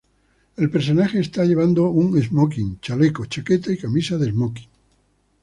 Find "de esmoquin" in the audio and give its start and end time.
4.17-4.67